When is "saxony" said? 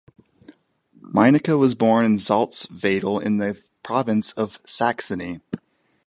4.65-5.41